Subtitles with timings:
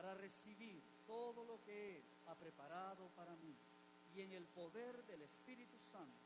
[0.00, 3.54] para recibir todo lo que Él ha preparado para mí.
[4.16, 6.16] Y en el poder del Espíritu Santo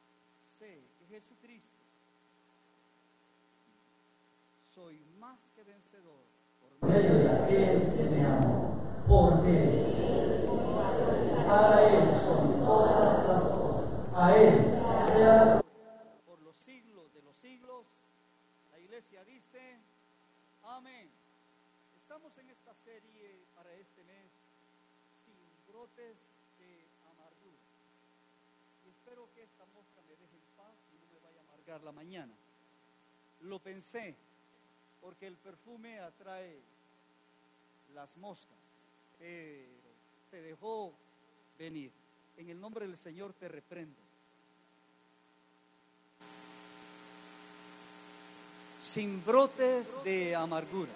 [0.44, 1.82] sé que Jesucristo
[4.72, 6.22] soy más que vencedor
[6.60, 8.78] por medio de aquel que me amó.
[9.08, 9.84] Porque
[11.48, 14.14] para Él son todas las cosas.
[14.14, 14.54] A Él
[15.12, 15.60] sea
[16.24, 17.84] por los siglos de los siglos.
[18.70, 19.78] La iglesia dice,
[20.62, 21.10] amén.
[21.96, 24.30] Estamos en esta serie para este mes,
[25.24, 25.34] sin
[25.74, 26.16] brotes
[26.58, 26.70] de
[27.10, 27.58] amargura.
[28.86, 31.90] Espero que esta mosca me deje en paz y no me vaya a amargar la
[31.90, 32.32] mañana.
[33.42, 34.14] Lo pensé,
[35.00, 36.60] porque el perfume atrae
[37.92, 38.56] las moscas,
[39.18, 39.68] pero
[40.30, 40.92] se dejó
[41.58, 41.90] venir.
[42.36, 43.96] En el nombre del Señor te reprendo.
[48.80, 50.92] Sin brotes de amargura.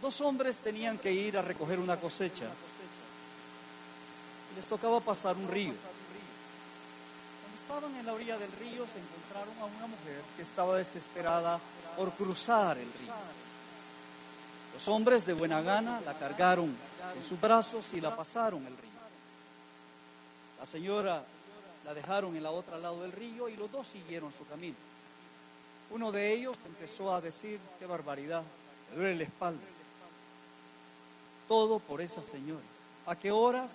[0.00, 2.50] Dos hombres tenían que ir a recoger una cosecha.
[4.56, 5.72] Les tocaba pasar un río.
[7.42, 11.58] Cuando estaban en la orilla del río se encontraron a una mujer que estaba desesperada
[11.96, 13.12] por cruzar el río.
[14.74, 16.74] Los hombres de buena gana la cargaron
[17.14, 18.92] en sus brazos y la pasaron el río.
[20.58, 21.24] La señora
[21.84, 24.76] la dejaron en la otra lado del río y los dos siguieron su camino.
[25.90, 28.42] Uno de ellos empezó a decir, qué barbaridad,
[28.90, 29.60] me duele la espalda.
[31.48, 32.62] Todo por esa señora.
[33.06, 33.72] ¿A qué horas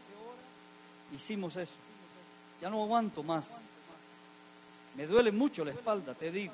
[1.13, 1.75] hicimos eso?
[2.61, 3.49] Ya no aguanto más.
[4.95, 6.53] Me duele mucho la espalda, te digo.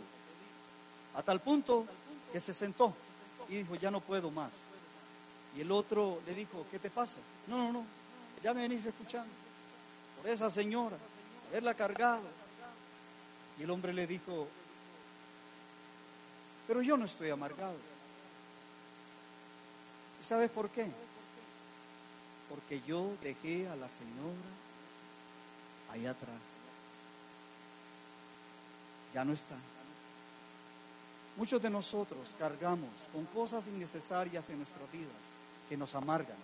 [1.16, 1.86] A tal punto
[2.32, 2.94] que se sentó
[3.48, 4.52] y dijo, ya no puedo más.
[5.56, 7.20] Y el otro le dijo, ¿qué te pasa?
[7.48, 7.86] No, no, no,
[8.42, 9.32] ya me venís escuchando.
[10.22, 10.98] Por esa señora,
[11.50, 12.24] haberla cargado.
[13.60, 14.48] Y el hombre le dijo,
[16.68, 17.76] pero yo no estoy amargado.
[20.20, 20.88] ¿Y sabes por qué?
[22.54, 24.38] Porque yo dejé a la señora
[25.92, 26.38] ahí atrás.
[29.12, 29.56] Ya no está.
[31.36, 35.10] Muchos de nosotros cargamos con cosas innecesarias en nuestras vidas
[35.68, 36.38] que nos amargan.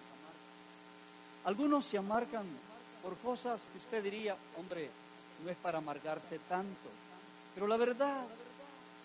[1.46, 2.46] Algunos se amargan
[3.03, 4.90] por cosas que usted diría, hombre,
[5.44, 6.90] no es para amargarse tanto.
[7.53, 8.26] Pero la verdad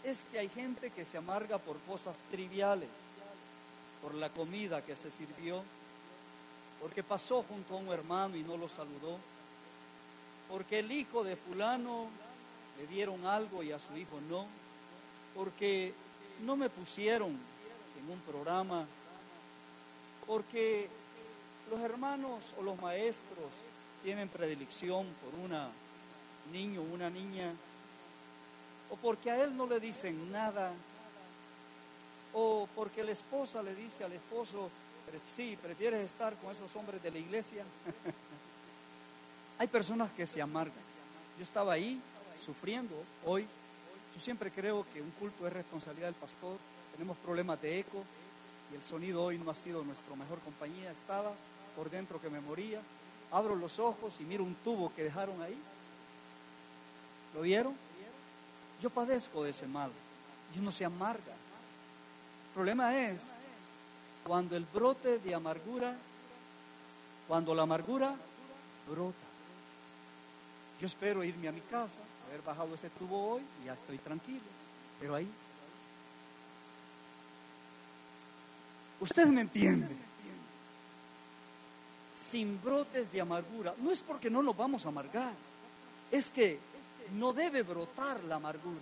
[0.05, 2.89] es que hay gente que se amarga por cosas triviales,
[4.01, 5.63] por la comida que se sirvió,
[6.85, 9.17] porque pasó junto a un hermano y no lo saludó,
[10.51, 12.09] porque el hijo de fulano
[12.79, 14.45] le dieron algo y a su hijo no
[15.35, 15.95] porque
[16.43, 18.85] no me pusieron en un programa,
[20.27, 20.91] porque
[21.71, 23.49] los hermanos o los maestros
[24.03, 25.71] tienen predilección por una
[26.53, 27.51] niño o una niña,
[28.91, 30.71] o porque a él no le dicen nada,
[32.35, 34.69] o porque la esposa le dice al esposo,
[35.35, 37.65] sí, prefieres estar con esos hombres de la iglesia.
[39.59, 40.85] Hay personas que se amargan.
[41.39, 42.01] Yo estaba ahí
[42.45, 42.95] sufriendo
[43.25, 43.47] hoy
[44.15, 46.57] yo siempre creo que un culto es responsabilidad del pastor.
[46.93, 48.05] Tenemos problemas de eco
[48.73, 50.93] y el sonido hoy no ha sido nuestra mejor compañía.
[50.93, 51.33] Estaba
[51.75, 52.81] por dentro que me moría.
[53.33, 55.59] Abro los ojos y miro un tubo que dejaron ahí.
[57.35, 57.75] ¿Lo vieron?
[58.81, 59.91] Yo padezco de ese mal.
[60.55, 61.33] Y uno se amarga.
[61.33, 63.21] El problema es
[64.27, 65.95] cuando el brote de amargura,
[67.29, 68.17] cuando la amargura
[68.89, 69.17] brota.
[70.81, 74.43] Yo espero irme a mi casa, haber bajado ese tubo hoy y ya estoy tranquilo.
[75.01, 75.29] Pero ahí.
[79.01, 79.95] Usted me entiende.
[82.15, 83.75] Sin brotes de amargura.
[83.79, 85.35] No es porque no nos vamos a amargar.
[86.11, 86.59] Es que
[87.13, 88.81] no debe brotar la amargura.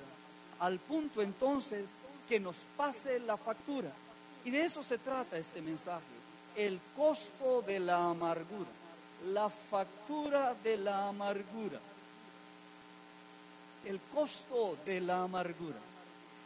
[0.60, 1.86] Al punto entonces
[2.28, 3.90] que nos pase la factura.
[4.44, 6.02] Y de eso se trata este mensaje.
[6.56, 8.70] El costo de la amargura.
[9.26, 11.78] La factura de la amargura
[13.84, 15.78] el costo de la amargura.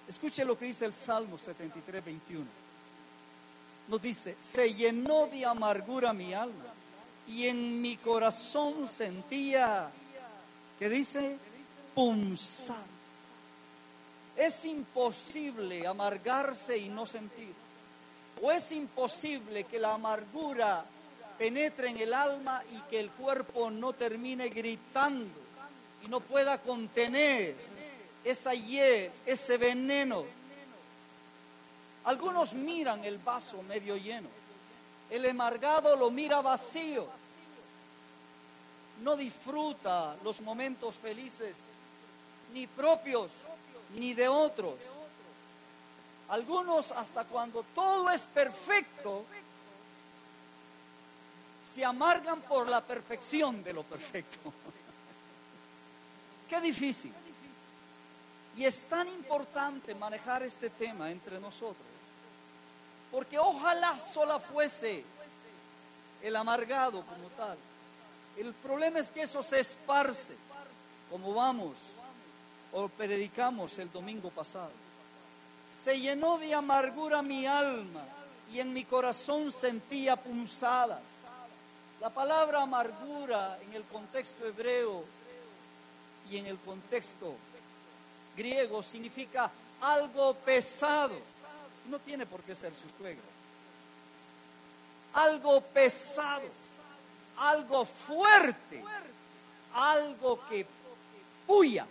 [0.09, 2.45] Escuche lo que dice el Salmo 73, 21.
[3.89, 6.73] Nos dice, se llenó de amargura mi alma
[7.27, 9.91] y en mi corazón sentía,
[10.79, 11.39] que dice,
[11.95, 12.97] punzar.
[14.37, 17.55] Es imposible amargarse y no sentir.
[18.43, 20.85] O es imposible que la amargura
[21.39, 25.31] penetre en el alma y que el cuerpo no termine gritando
[26.05, 27.55] y no pueda contener
[28.25, 30.25] esa hiel, ese veneno.
[32.05, 34.29] Algunos miran el vaso medio lleno,
[35.11, 37.07] el emargado lo mira vacío,
[39.03, 41.57] no disfruta los momentos felices,
[42.55, 43.33] ni propios,
[43.95, 44.75] ni de otros.
[46.29, 49.25] Algunos hasta cuando todo es perfecto,
[51.75, 54.53] se amargan por la perfección de lo perfecto.
[56.49, 57.13] Qué difícil.
[58.57, 61.87] Y es tan importante manejar este tema entre nosotros.
[63.13, 65.05] Porque ojalá sola fuese
[66.23, 67.59] el amargado como tal.
[68.37, 70.35] El problema es que eso se esparce,
[71.11, 71.77] como vamos
[72.73, 74.86] o predicamos el domingo pasado.
[75.87, 78.03] Se llenó de amargura mi alma
[78.53, 80.99] y en mi corazón sentía punzadas.
[82.01, 85.05] La palabra amargura en el contexto hebreo
[86.29, 87.37] y en el contexto
[88.37, 89.49] griego significa
[89.81, 91.21] algo pesado.
[91.89, 93.23] No tiene por qué ser su suegro.
[95.15, 96.49] Algo pesado,
[97.39, 98.83] algo fuerte,
[99.73, 100.67] algo que
[101.47, 101.87] puya.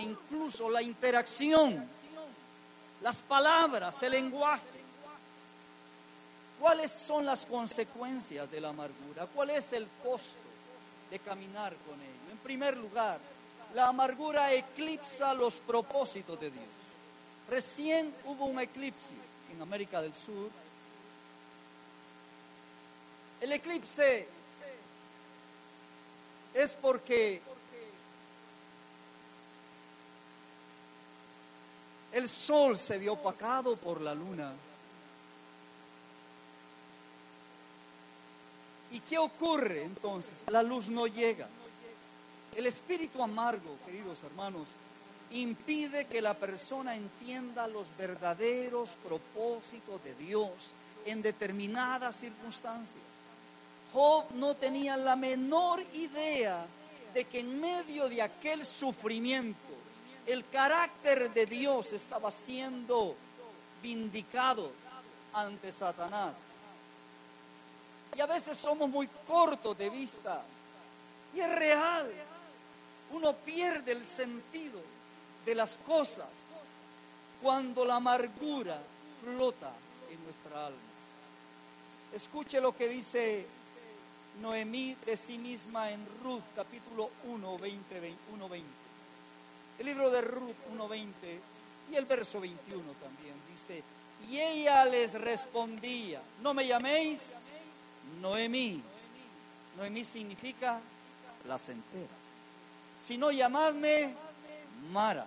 [0.00, 1.86] Incluso la interacción,
[3.00, 4.62] las palabras, el lenguaje.
[6.60, 9.26] ¿Cuáles son las consecuencias de la amargura?
[9.34, 10.38] ¿Cuál es el costo
[11.10, 12.30] de caminar con ello?
[12.30, 13.18] En primer lugar,
[13.74, 16.64] la amargura eclipsa los propósitos de Dios.
[17.50, 19.14] Recién hubo un eclipse
[19.52, 20.50] en América del Sur.
[23.40, 24.28] El eclipse
[26.54, 27.42] es porque
[32.12, 34.52] el sol se vio opacado por la luna.
[38.90, 40.44] ¿Y qué ocurre entonces?
[40.48, 41.48] La luz no llega.
[42.54, 44.68] El espíritu amargo, queridos hermanos,
[45.30, 50.72] impide que la persona entienda los verdaderos propósitos de Dios
[51.06, 53.02] en determinadas circunstancias.
[53.94, 56.66] Job no tenía la menor idea
[57.14, 59.72] de que en medio de aquel sufrimiento
[60.26, 63.14] el carácter de Dios estaba siendo
[63.82, 64.70] vindicado
[65.32, 66.34] ante Satanás.
[68.16, 70.42] Y a veces somos muy cortos de vista.
[71.34, 72.10] Y es real.
[73.12, 74.80] Uno pierde el sentido
[75.44, 76.26] de las cosas
[77.42, 78.78] cuando la amargura
[79.22, 79.72] flota
[80.10, 80.78] en nuestra alma.
[82.14, 83.46] Escuche lo que dice
[84.40, 88.81] Noemí de sí misma en Ruth, capítulo 1, 20, 21, 20.
[89.78, 91.06] El libro de Ruth 1.20
[91.90, 93.82] y el verso 21 también dice,
[94.30, 97.20] y ella les respondía, no me llaméis
[98.20, 98.82] Noemí.
[99.76, 100.80] Noemí significa
[101.42, 102.14] placentera.
[103.02, 104.14] Si no llamadme
[104.92, 105.26] Mara,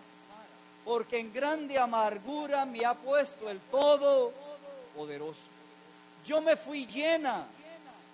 [0.85, 5.41] porque en grande amargura me ha puesto el Todopoderoso.
[6.25, 7.45] Yo me fui llena,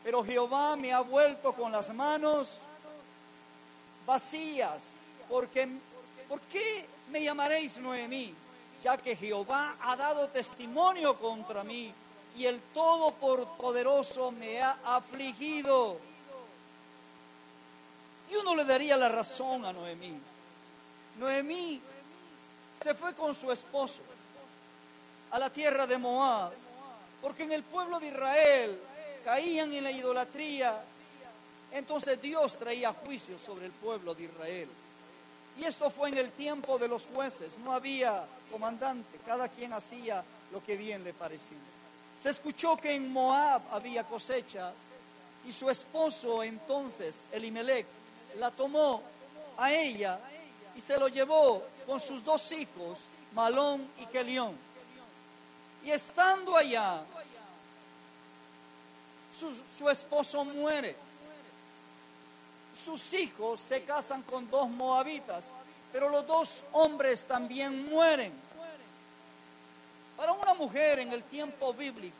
[0.03, 2.59] pero Jehová me ha vuelto con las manos
[4.05, 4.81] vacías,
[5.29, 5.67] porque
[6.31, 8.33] ¿por qué me llamaréis Noemí?
[8.81, 11.93] Ya que Jehová ha dado testimonio contra mí
[12.37, 15.97] y el Todopoderoso me ha afligido.
[18.31, 20.17] Y uno le daría la razón a Noemí.
[21.19, 21.81] Noemí
[22.81, 23.99] se fue con su esposo
[25.31, 26.53] a la tierra de Moab,
[27.21, 28.79] porque en el pueblo de Israel
[29.25, 30.81] caían en la idolatría.
[31.73, 34.69] Entonces Dios traía juicio sobre el pueblo de Israel.
[35.57, 40.23] Y esto fue en el tiempo de los jueces, no había comandante, cada quien hacía
[40.51, 41.57] lo que bien le parecía.
[42.19, 44.71] Se escuchó que en Moab había cosecha
[45.45, 47.85] y su esposo entonces, Elimelech,
[48.37, 49.01] la tomó
[49.57, 50.19] a ella
[50.75, 52.99] y se lo llevó con sus dos hijos,
[53.33, 54.55] Malón y Kelión.
[55.83, 57.01] Y estando allá,
[59.37, 60.95] su, su esposo muere
[62.83, 65.45] sus hijos se casan con dos moabitas,
[65.91, 68.31] pero los dos hombres también mueren.
[70.17, 72.15] Para una mujer en el tiempo bíblico,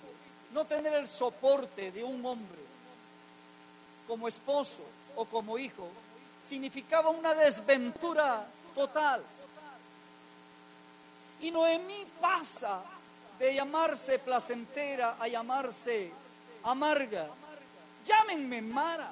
[0.53, 2.59] no tener el soporte de un hombre
[4.07, 4.81] como esposo
[5.15, 5.87] o como hijo
[6.47, 9.23] significaba una desventura total.
[11.41, 12.83] Y Noemí pasa
[13.39, 16.11] de llamarse placentera a llamarse
[16.63, 17.27] amarga.
[18.05, 19.11] Llámenme Mara.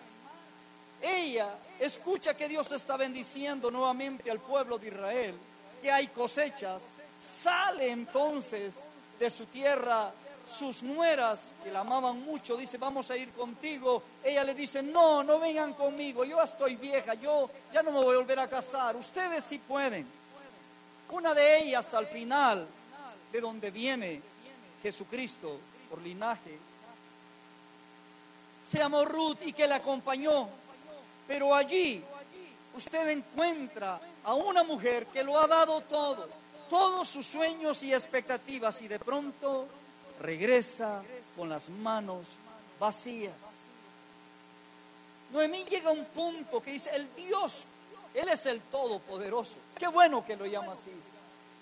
[1.02, 5.36] Ella escucha que Dios está bendiciendo nuevamente al pueblo de Israel,
[5.82, 6.84] que hay cosechas,
[7.20, 8.74] sale entonces
[9.20, 10.12] de su tierra
[10.50, 14.02] sus nueras, que la amaban mucho, dice, vamos a ir contigo.
[14.24, 18.16] Ella le dice, no, no vengan conmigo, yo estoy vieja, yo ya no me voy
[18.16, 20.08] a volver a casar, ustedes sí pueden.
[21.12, 22.68] Una de ellas al final,
[23.32, 24.22] de donde viene
[24.82, 26.58] Jesucristo por linaje,
[28.68, 30.48] se llamó Ruth y que la acompañó
[31.30, 32.04] pero allí
[32.76, 36.28] usted encuentra a una mujer que lo ha dado todo,
[36.72, 39.68] todos sus sueños y expectativas y de pronto
[40.20, 41.04] regresa
[41.38, 42.26] con las manos
[42.80, 43.36] vacías.
[45.32, 47.66] Noemí llega a un punto que dice, el Dios,
[48.16, 49.54] Él es el Todopoderoso.
[49.78, 50.90] Qué bueno que lo llama así.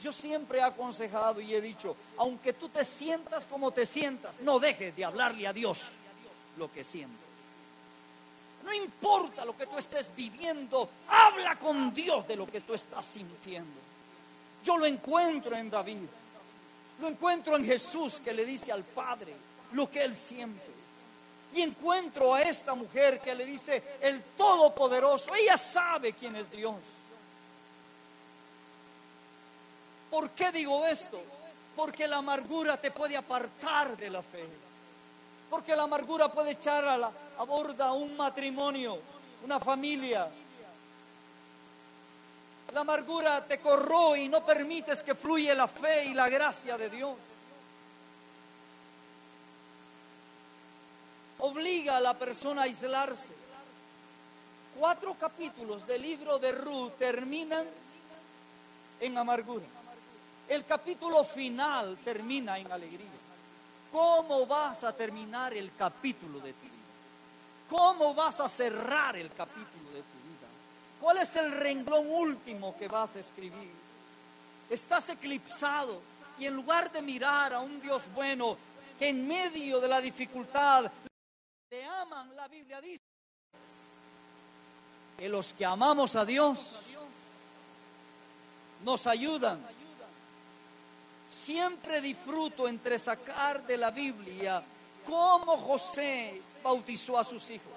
[0.02, 4.60] Yo siempre he aconsejado y he dicho, aunque tú te sientas como te sientas, no
[4.60, 5.90] dejes de hablarle a Dios
[6.56, 7.27] lo que sientes.
[8.68, 13.06] No importa lo que tú estés viviendo, habla con Dios de lo que tú estás
[13.06, 13.80] sintiendo.
[14.62, 16.06] Yo lo encuentro en David,
[17.00, 19.34] lo encuentro en Jesús que le dice al Padre
[19.72, 20.68] lo que él siente.
[21.54, 26.76] Y encuentro a esta mujer que le dice, el Todopoderoso, ella sabe quién es Dios.
[30.12, 31.22] ¿Por qué digo esto?
[31.74, 34.67] Porque la amargura te puede apartar de la fe.
[35.50, 39.00] Porque la amargura puede echar a borda un matrimonio,
[39.44, 40.30] una familia.
[42.74, 46.90] La amargura te corroe y no permites que fluya la fe y la gracia de
[46.90, 47.16] Dios.
[51.40, 53.36] Obliga a la persona a aislarse.
[54.78, 57.66] Cuatro capítulos del libro de Ruth terminan
[59.00, 59.66] en amargura.
[60.48, 63.17] El capítulo final termina en alegría.
[63.92, 66.74] ¿Cómo vas a terminar el capítulo de tu vida?
[67.70, 70.48] ¿Cómo vas a cerrar el capítulo de tu vida?
[71.00, 73.72] ¿Cuál es el renglón último que vas a escribir?
[74.70, 76.02] Estás eclipsado
[76.38, 78.58] y en lugar de mirar a un Dios bueno
[79.00, 80.92] que en medio de la dificultad
[81.70, 83.04] le aman, la Biblia dice
[85.18, 86.84] que los que amamos a Dios
[88.84, 89.77] nos ayudan
[91.38, 94.64] siempre disfruto entre sacar de la Biblia
[95.06, 97.74] cómo José bautizó a sus hijos.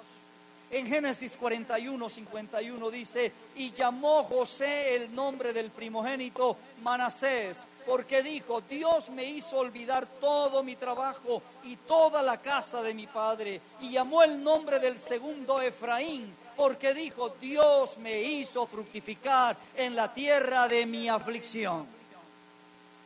[0.71, 8.61] En Génesis 41, 51 dice, y llamó José el nombre del primogénito Manasés, porque dijo,
[8.63, 13.61] Dios me hizo olvidar todo mi trabajo y toda la casa de mi padre.
[13.81, 20.15] Y llamó el nombre del segundo Efraín, porque dijo, Dios me hizo fructificar en la
[20.15, 22.00] tierra de mi aflicción.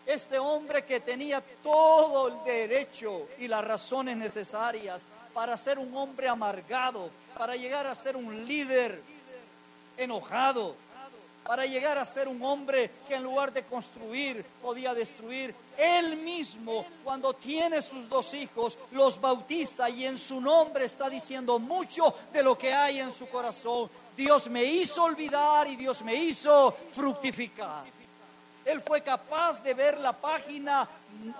[0.06, 6.28] Este hombre que tenía todo el derecho y las razones necesarias para ser un hombre
[6.28, 9.02] amargado, para llegar a ser un líder
[9.96, 10.76] enojado,
[11.44, 15.54] para llegar a ser un hombre que en lugar de construir podía destruir.
[15.76, 21.58] Él mismo, cuando tiene sus dos hijos, los bautiza y en su nombre está diciendo
[21.58, 23.90] mucho de lo que hay en su corazón.
[24.16, 27.84] Dios me hizo olvidar y Dios me hizo fructificar.
[28.64, 30.88] Él fue capaz de ver la página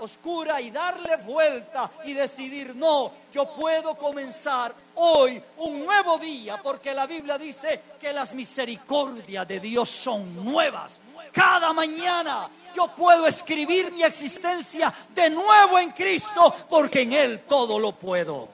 [0.00, 6.92] oscura y darle vuelta y decidir, no, yo puedo comenzar hoy un nuevo día, porque
[6.94, 11.00] la Biblia dice que las misericordias de Dios son nuevas.
[11.32, 17.78] Cada mañana yo puedo escribir mi existencia de nuevo en Cristo, porque en Él todo
[17.78, 18.48] lo puedo.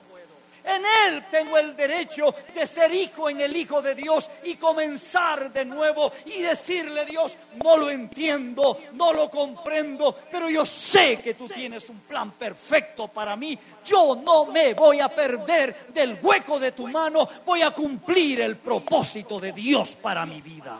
[0.63, 5.51] En Él tengo el derecho de ser hijo en el Hijo de Dios y comenzar
[5.51, 11.33] de nuevo y decirle Dios, no lo entiendo, no lo comprendo, pero yo sé que
[11.33, 13.57] tú tienes un plan perfecto para mí.
[13.83, 18.57] Yo no me voy a perder del hueco de tu mano, voy a cumplir el
[18.57, 20.77] propósito de Dios para mi vida.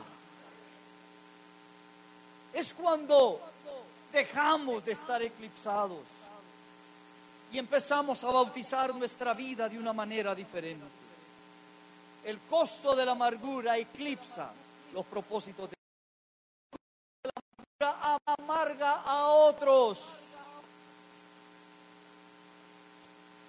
[2.54, 3.42] Es cuando
[4.12, 6.21] dejamos de estar eclipsados
[7.52, 10.86] y empezamos a bautizar nuestra vida de una manera diferente.
[12.24, 14.52] El costo de la amargura eclipsa
[14.94, 15.76] los propósitos de
[17.24, 17.32] la
[17.80, 20.02] amargura amarga a otros.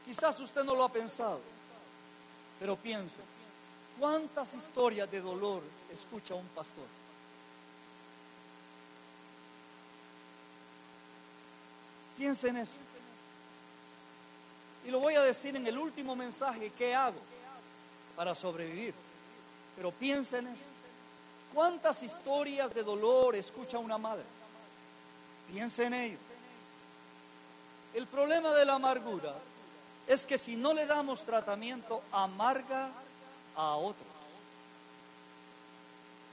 [0.04, 1.40] Quizás usted no lo ha pensado,
[2.59, 3.18] pero piense,
[3.99, 6.87] ¿cuántas historias de dolor escucha un pastor?
[12.16, 12.81] Piense en eso.
[14.84, 17.20] Y lo voy a decir en el último mensaje, ¿qué hago
[18.16, 18.94] para sobrevivir?
[19.76, 20.56] Pero piensen en.
[21.54, 24.24] ¿Cuántas historias de dolor escucha una madre?
[25.52, 26.18] Piensen en ello.
[27.94, 29.34] El problema de la amargura
[30.06, 32.88] es que si no le damos tratamiento, amarga
[33.54, 34.06] a otros.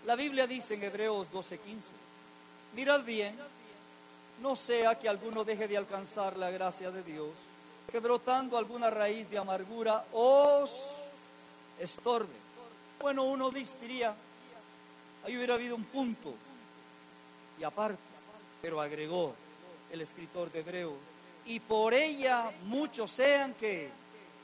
[0.05, 1.57] La Biblia dice en Hebreos 12:15,
[2.73, 3.37] mirad bien,
[4.41, 7.31] no sea que alguno deje de alcanzar la gracia de Dios
[7.89, 10.71] que brotando alguna raíz de amargura os
[11.79, 12.33] estorbe.
[12.99, 14.13] Bueno, uno diría,
[15.25, 16.33] ahí hubiera habido un punto
[17.59, 17.99] y aparte,
[18.61, 19.33] pero agregó
[19.91, 20.93] el escritor de Hebreo,
[21.45, 23.89] y por ella muchos sean que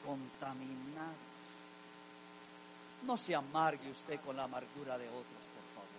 [0.03, 1.15] contaminados.
[3.03, 5.89] No se amargue usted con la amargura de otros, por favor.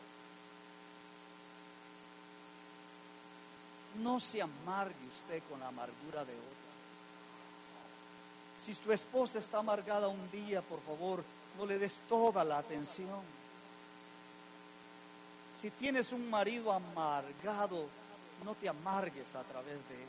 [4.02, 6.65] No se amargue usted con la amargura de otro.
[8.66, 11.22] Si tu esposa está amargada un día, por favor,
[11.56, 13.20] no le des toda la atención.
[15.60, 17.86] Si tienes un marido amargado,
[18.44, 20.08] no te amargues a través de él,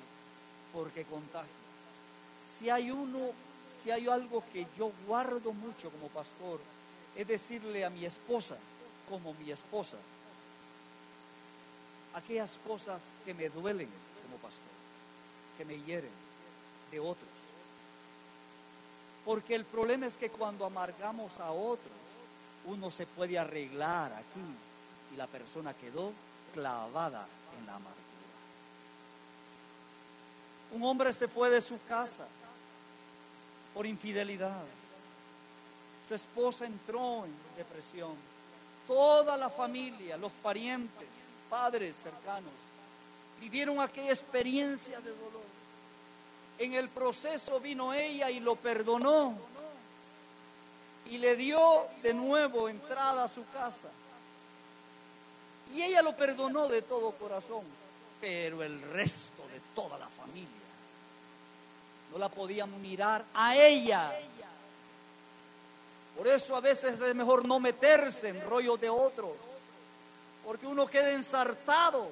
[0.74, 1.54] porque contagia.
[2.58, 3.30] Si hay uno,
[3.70, 6.60] si hay algo que yo guardo mucho como pastor,
[7.16, 8.58] es decirle a mi esposa,
[9.08, 9.98] como mi esposa,
[12.16, 13.90] aquellas cosas que me duelen
[14.26, 14.64] como pastor,
[15.60, 16.10] que me hieren
[16.90, 17.37] de otros.
[19.28, 21.92] Porque el problema es que cuando amargamos a otros,
[22.64, 24.40] uno se puede arreglar aquí
[25.14, 26.14] y la persona quedó
[26.54, 27.28] clavada
[27.60, 27.98] en la amargura.
[30.72, 32.26] Un hombre se fue de su casa
[33.74, 34.64] por infidelidad.
[36.08, 38.14] Su esposa entró en depresión.
[38.88, 41.10] Toda la familia, los parientes,
[41.50, 42.54] padres cercanos,
[43.42, 45.58] vivieron aquella experiencia de dolor.
[46.60, 49.36] En el proceso vino ella y lo perdonó
[51.06, 53.88] y le dio de nuevo entrada a su casa.
[55.74, 57.64] Y ella lo perdonó de todo corazón,
[58.20, 60.48] pero el resto de toda la familia
[62.12, 64.14] no la podían mirar a ella.
[66.18, 69.34] Por eso a veces es mejor no meterse en rollos de otros
[70.48, 72.10] porque uno queda ensartado.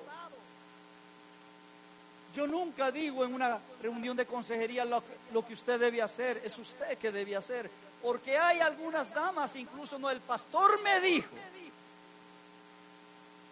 [2.36, 5.02] Yo nunca digo en una reunión de consejería lo,
[5.46, 10.10] que usted debe hacer, es usted que debe hacer, porque hay algunas damas, incluso no,
[10.10, 11.30] el pastor me dijo.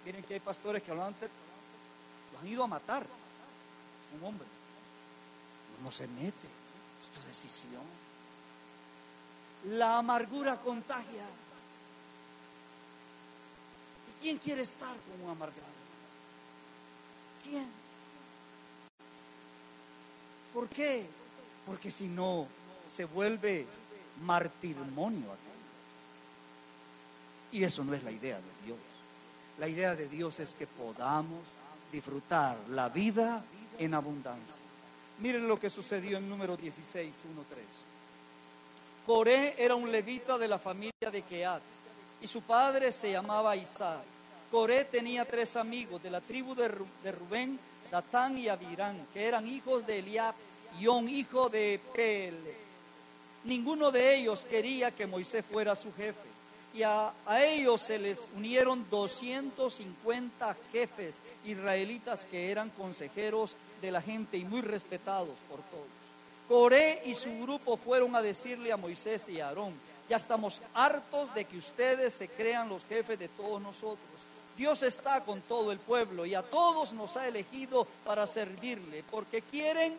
[0.03, 1.15] Miren que hay pastores que lo han,
[2.33, 3.05] lo han ido a matar,
[4.19, 4.47] un hombre.
[5.81, 6.47] No se mete,
[7.01, 7.83] es tu decisión.
[9.69, 11.25] La amargura contagia.
[14.21, 15.63] ¿Quién quiere estar con un amargado?
[17.43, 17.82] ¿Quién?
[20.53, 21.05] ¿Por qué?
[21.65, 22.47] Porque si no,
[22.93, 23.65] se vuelve
[24.21, 25.39] martirmonio aquí.
[27.57, 28.77] Y eso no es la idea de Dios.
[29.59, 31.41] La idea de Dios es que podamos
[31.91, 33.43] disfrutar la vida
[33.77, 34.65] en abundancia.
[35.19, 37.65] Miren lo que sucedió en número 16, 1, 3.
[39.05, 41.61] Coré era un levita de la familia de Keat
[42.21, 44.01] y su padre se llamaba Isaac.
[44.49, 46.69] Coré tenía tres amigos de la tribu de,
[47.11, 47.59] Rubén,
[47.93, 50.33] Datán y Abirán, que eran hijos de Eliab
[50.79, 52.55] y un hijo de Pele.
[53.43, 56.33] Ninguno de ellos quería que Moisés fuera su jefe.
[56.73, 64.01] Y a, a, ellos se les unieron 250 jefes israelitas que eran consejeros de la
[64.01, 65.85] gente y muy respetados por todos.
[66.47, 69.73] Coré y su grupo fueron a decirle a Moisés y a Aarón,
[70.09, 74.12] ya estamos hartos de que ustedes se crean los jefes de todos nosotros.
[74.57, 79.41] Dios está con todo el pueblo y a todos nos ha elegido para servirle, porque
[79.41, 79.95] quieren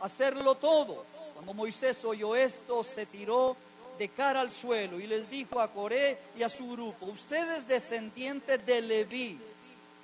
[0.00, 1.04] hacerlo todo.
[1.34, 3.56] Cuando Moisés oyó esto, se tiró
[3.98, 8.64] de cara al suelo y les dijo a Coré y a su grupo, ustedes descendientes
[8.64, 9.38] de Leví,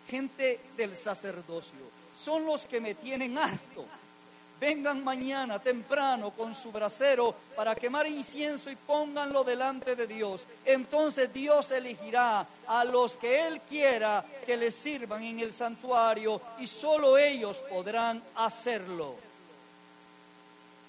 [0.08, 1.78] gente del sacerdocio,
[2.16, 3.84] son los que me tienen harto
[4.60, 10.46] vengan mañana temprano con su brasero para quemar incienso y pónganlo delante de Dios.
[10.64, 16.66] Entonces Dios elegirá a los que Él quiera que le sirvan en el santuario y
[16.66, 19.16] solo ellos podrán hacerlo.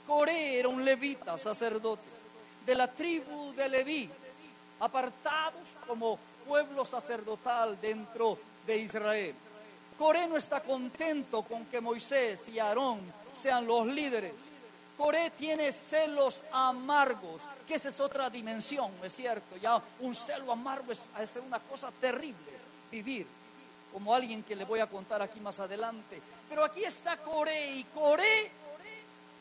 [0.05, 2.01] Coré era un levita sacerdote
[2.65, 4.09] de la tribu de Leví,
[4.79, 9.35] apartados como pueblo sacerdotal dentro de Israel.
[9.97, 12.99] Coré no está contento con que Moisés y Aarón
[13.33, 14.33] sean los líderes.
[14.97, 19.57] Coré tiene celos amargos, que esa es otra dimensión, ¿no es cierto?
[19.57, 22.51] Ya un celo amargo es, es una cosa terrible,
[22.91, 23.27] vivir,
[23.93, 26.21] como alguien que le voy a contar aquí más adelante.
[26.49, 28.51] Pero aquí está Coré y Coré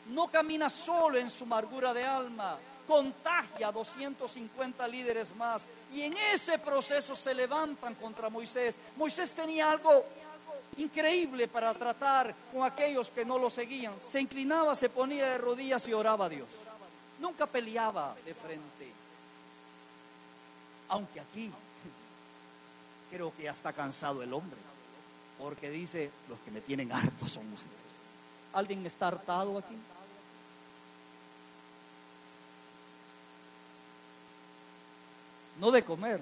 [0.09, 6.15] no camina solo en su amargura de alma, contagia a 250 líderes más y en
[6.33, 8.77] ese proceso se levantan contra Moisés.
[8.95, 10.05] Moisés tenía algo
[10.77, 13.93] increíble para tratar con aquellos que no lo seguían.
[14.01, 16.47] Se inclinaba, se ponía de rodillas y oraba a Dios.
[17.19, 18.91] Nunca peleaba de frente.
[20.89, 21.51] Aunque aquí
[23.09, 24.59] creo que ya está cansado el hombre.
[25.37, 27.75] Porque dice, los que me tienen harto son ustedes.
[28.53, 29.75] ¿Alguien está hartado aquí?
[35.59, 36.21] No de comer.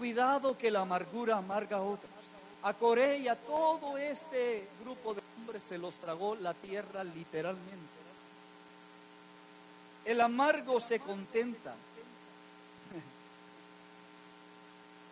[0.00, 2.10] Cuidado que la amargura amarga a otros.
[2.62, 8.00] A Corea y a todo este grupo de hombres se los tragó la tierra literalmente.
[10.06, 11.74] El amargo se contenta.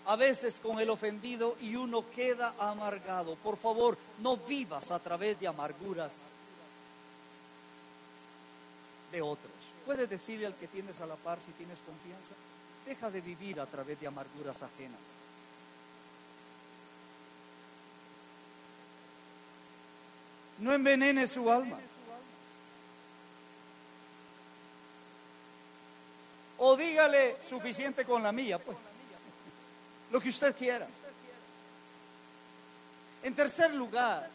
[0.07, 3.37] a veces con el ofendido y uno queda amargado.
[3.37, 6.12] Por favor, no vivas a través de amarguras
[9.12, 9.53] de otros.
[9.85, 12.33] Puedes decirle al que tienes a la par si tienes confianza,
[12.88, 14.98] deja de vivir a través de amarguras ajenas.
[20.59, 21.79] No envenene su alma.
[26.57, 28.77] O dígale suficiente con la mía, pues.
[30.11, 30.88] Lo que usted quiera.
[33.22, 34.31] En tercer lugar,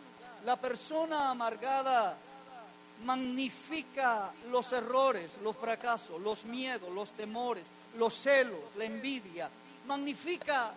[0.45, 2.15] la persona amargada
[3.03, 7.65] magnifica los errores, los fracasos, los miedos, los temores,
[7.97, 9.49] los celos, la envidia.
[9.87, 10.73] Magnifica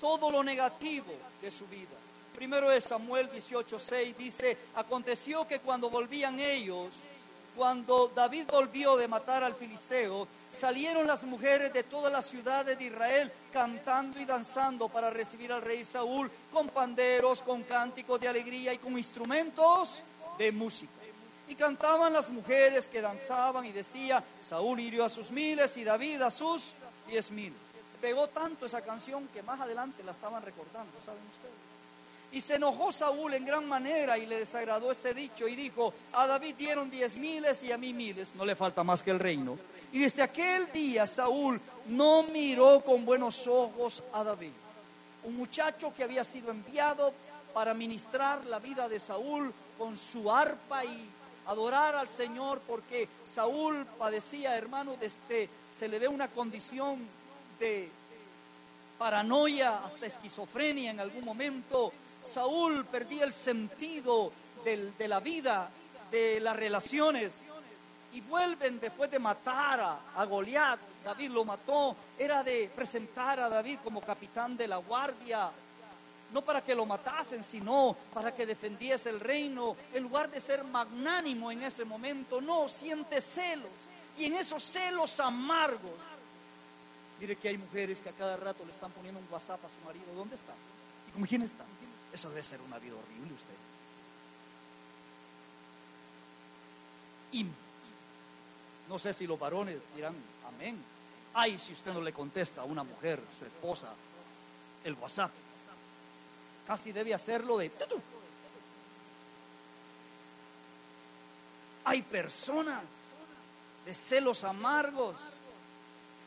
[0.00, 1.96] todo lo negativo de su vida.
[2.34, 6.94] Primero es Samuel 18:6 dice, aconteció que cuando volvían ellos,
[7.56, 12.84] cuando David volvió de matar al filisteo, salieron las mujeres de todas las ciudades de
[12.84, 18.72] Israel cantando y danzando para recibir al rey Saúl con panderos, con cánticos de alegría
[18.72, 20.04] y con instrumentos
[20.38, 20.97] de música.
[21.48, 26.22] Y cantaban las mujeres que danzaban y decía, Saúl hirió a sus miles y David
[26.22, 26.74] a sus
[27.08, 27.58] diez miles.
[28.00, 31.68] Pegó tanto esa canción que más adelante la estaban recordando, ¿saben ustedes?
[32.30, 36.26] Y se enojó Saúl en gran manera y le desagradó este dicho y dijo, a
[36.26, 39.58] David dieron diez miles y a mí miles, no le falta más que el reino.
[39.90, 44.52] Y desde aquel día Saúl no miró con buenos ojos a David.
[45.24, 47.14] Un muchacho que había sido enviado
[47.54, 51.08] para ministrar la vida de Saúl con su arpa y
[51.48, 56.98] adorar al Señor porque Saúl padecía, hermano, desde, se le ve una condición
[57.58, 57.90] de
[58.98, 64.32] paranoia hasta esquizofrenia en algún momento Saúl perdía el sentido
[64.64, 65.70] de la vida,
[66.10, 67.32] de las relaciones.
[68.12, 70.78] Y vuelven después de matar a, a Goliat.
[71.04, 71.94] David lo mató.
[72.18, 75.50] Era de presentar a David como capitán de la guardia.
[76.32, 79.76] No para que lo matasen, sino para que defendiese el reino.
[79.94, 83.70] En lugar de ser magnánimo en ese momento, no, siente celos.
[84.18, 85.92] Y en esos celos amargos.
[87.20, 89.84] Mire que hay mujeres que a cada rato le están poniendo un WhatsApp a su
[89.86, 90.04] marido.
[90.14, 90.56] ¿Dónde estás?
[91.08, 91.64] ¿Y con quién está?
[92.12, 93.54] Eso debe ser una vida horrible usted.
[97.32, 97.46] Y
[98.88, 100.14] no sé si los varones dirán
[100.46, 100.82] amén.
[101.34, 103.88] Ay, si usted no le contesta a una mujer, su esposa,
[104.84, 105.30] el WhatsApp.
[106.68, 107.72] Casi debe hacerlo de...
[111.84, 112.84] Hay personas
[113.84, 115.16] de celos amargos.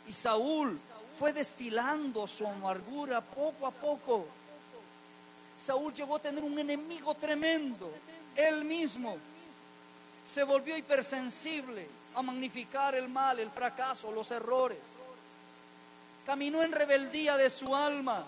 [0.06, 0.78] Y Saúl
[1.18, 4.28] fue destilando su amargura poco a poco
[5.64, 7.92] Saúl llegó a tener un enemigo tremendo,
[8.36, 9.18] él mismo.
[10.26, 14.80] Se volvió hipersensible a magnificar el mal, el fracaso, los errores.
[16.26, 18.26] Caminó en rebeldía de su alma.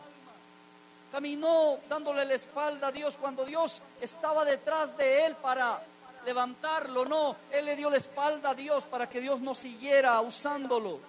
[1.14, 5.80] Caminó dándole la espalda a Dios cuando Dios estaba detrás de él para
[6.26, 7.06] levantarlo.
[7.06, 11.00] No, él le dio la espalda a Dios para que Dios no siguiera usándolo.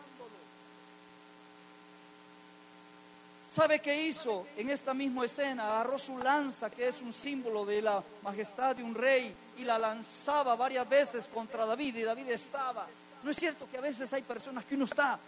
[3.49, 5.65] ¿Sabe qué hizo en esta misma escena?
[5.65, 9.79] Agarró su lanza, que es un símbolo de la majestad de un rey, y la
[9.79, 12.87] lanzaba varias veces contra David, y David estaba.
[13.23, 15.19] ¿No es cierto que a veces hay personas que uno está?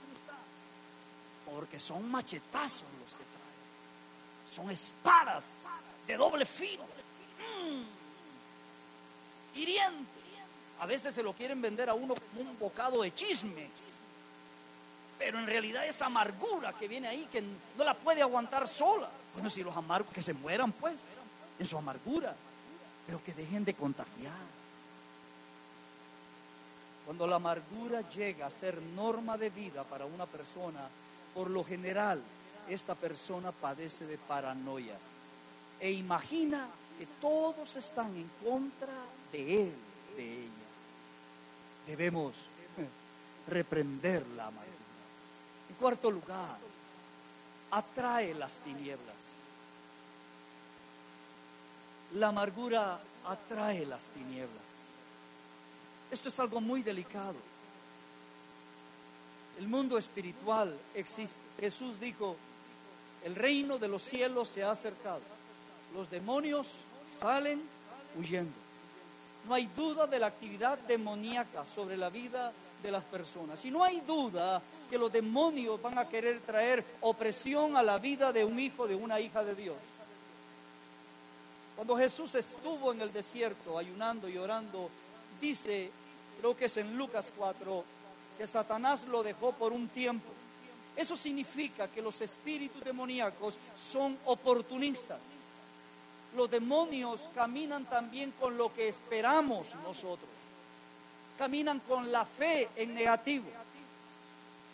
[1.51, 3.16] Porque son machetazos los.
[4.57, 5.45] Son espadas
[6.07, 6.83] de doble filo.
[6.83, 7.83] Mm.
[9.59, 10.17] Hiriente.
[10.81, 13.69] A veces se lo quieren vender a uno como un bocado de chisme
[15.19, 19.09] pero en realidad esa amargura que viene ahí, que no la puede aguantar sola.
[19.35, 20.95] Bueno, si los amargos, que se mueran pues,
[21.59, 22.35] en su amargura,
[23.07, 24.57] pero que dejen de contagiar.
[27.05, 30.89] Cuando la amargura llega a ser norma de vida para una persona,
[31.35, 32.21] por lo general,
[32.69, 34.97] esta persona padece de paranoia
[35.81, 38.93] e imagina que todos están en contra
[39.33, 39.77] de él,
[40.17, 40.67] de ella.
[41.87, 42.35] Debemos
[43.47, 44.77] reprender la amargura
[45.79, 46.59] cuarto lugar,
[47.71, 49.15] atrae las tinieblas.
[52.15, 54.51] La amargura atrae las tinieblas.
[56.11, 57.35] Esto es algo muy delicado.
[59.59, 61.41] El mundo espiritual existe.
[61.61, 62.37] Jesús dijo,
[63.27, 65.21] el reino de los cielos se ha acercado.
[65.93, 66.69] Los demonios
[67.19, 67.61] salen
[68.17, 68.53] huyendo.
[69.49, 73.65] No hay duda de la actividad demoníaca sobre la vida de las personas.
[73.65, 78.33] Y no hay duda que los demonios van a querer traer opresión a la vida
[78.33, 79.77] de un hijo, de una hija de Dios.
[81.75, 84.89] Cuando Jesús estuvo en el desierto ayunando y orando,
[85.41, 85.91] dice,
[86.39, 87.85] creo que es en Lucas 4,
[88.39, 90.31] que Satanás lo dejó por un tiempo
[90.97, 95.21] Eso significa que los espíritus demoníacos son oportunistas.
[96.35, 100.31] Los demonios caminan también con lo que esperamos nosotros.
[101.39, 103.47] Caminan con la fe en negativo.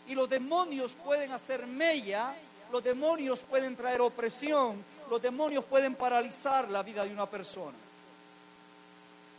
[0.09, 2.35] Y los demonios pueden hacer mella,
[2.71, 7.77] los demonios pueden traer opresión, los demonios pueden paralizar la vida de una persona.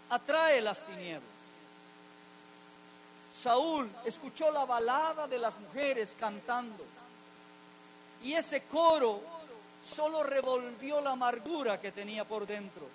[0.09, 1.32] Atrae las tinieblas.
[3.43, 6.86] Saúl escuchó la balada de las mujeres cantando.
[8.23, 9.19] Y ese coro
[9.84, 12.88] solo revolvió la amargura que tenía por dentro.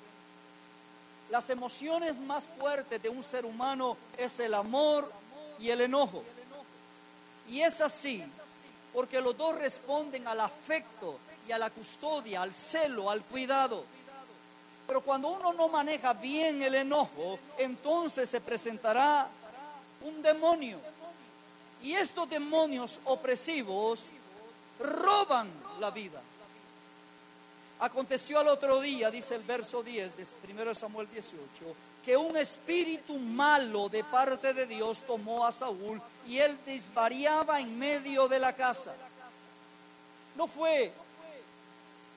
[1.29, 5.13] Las emociones más fuertes de un ser humano es el amor
[5.59, 6.25] y el enojo.
[7.47, 8.25] Y es así,
[8.95, 13.85] porque los dos responden al afecto y a la custodia, al celo, al cuidado.
[14.87, 19.29] Pero cuando uno no maneja bien el enojo, entonces se presentará
[20.03, 20.79] un demonio.
[21.83, 24.05] Y estos demonios opresivos
[24.81, 25.49] roban
[25.81, 26.21] la vida.
[27.81, 31.39] Aconteció al otro día, dice el verso 10 de 1 Samuel 18,
[32.05, 37.79] que un espíritu malo de parte de Dios tomó a Saúl y él desvariaba en
[37.79, 38.93] medio de la casa.
[40.37, 40.93] No fue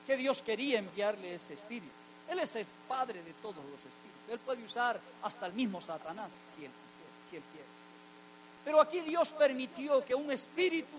[0.06, 1.92] que Dios quería enviarle ese espíritu.
[2.28, 4.30] Él es el padre de todos los espíritus.
[4.30, 6.64] Él puede usar hasta el mismo Satanás si
[8.64, 10.96] Pero aquí Dios permitió que un espíritu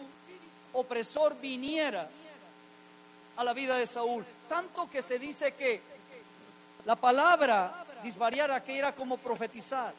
[0.74, 2.10] opresor viniera
[3.36, 4.26] a la vida de Saúl.
[4.50, 5.82] Tanto que se dice que
[6.86, 9.94] la palabra disvariara que era como profetizar.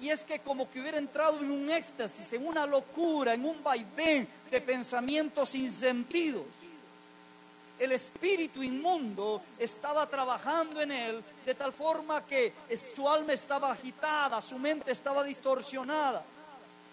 [0.00, 3.62] Y es que como que hubiera entrado en un éxtasis, en una locura, en un
[3.62, 6.44] vaivén de pensamientos sin sentido.
[7.80, 12.52] El espíritu inmundo estaba trabajando en él de tal forma que
[12.94, 16.22] su alma estaba agitada, su mente estaba distorsionada.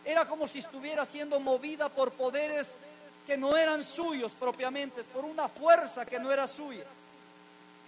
[0.06, 2.78] Era como si estuviera siendo movida por poderes
[3.26, 6.86] que no eran suyos propiamente, por una fuerza que no era suya.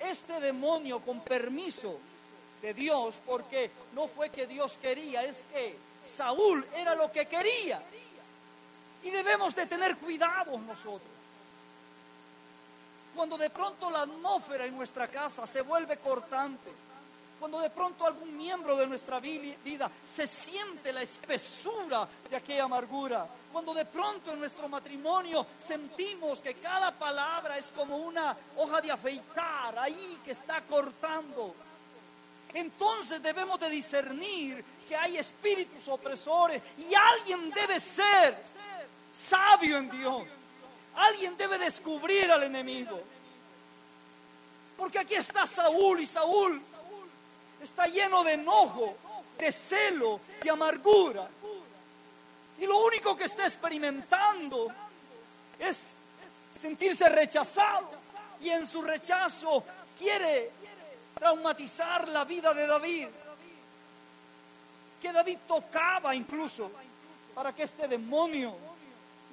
[0.02, 1.98] Este demonio con permiso
[2.62, 7.82] de Dios, porque no fue que Dios quería, es que Saúl era lo que quería.
[9.04, 11.19] Y debemos de tener cuidado nosotros.
[13.20, 16.72] Cuando de pronto la atmósfera en nuestra casa se vuelve cortante,
[17.38, 23.28] cuando de pronto algún miembro de nuestra vida se siente la espesura de aquella amargura,
[23.52, 28.90] cuando de pronto en nuestro matrimonio sentimos que cada palabra es como una hoja de
[28.94, 31.54] afeitar ahí que está cortando,
[32.54, 38.38] entonces debemos de discernir que hay espíritus opresores y alguien debe ser
[39.12, 40.39] sabio en Dios.
[41.00, 43.02] Alguien debe descubrir al enemigo.
[44.78, 46.62] Porque aquí está Saúl y Saúl
[47.62, 48.98] está lleno de enojo,
[49.38, 51.26] de celo, de amargura.
[52.60, 54.68] Y lo único que está experimentando
[55.58, 55.88] es
[56.60, 57.92] sentirse rechazado.
[58.42, 59.64] Y en su rechazo
[59.98, 60.52] quiere
[61.18, 63.08] traumatizar la vida de David.
[65.02, 66.70] Que David tocaba incluso
[67.34, 68.54] para que este demonio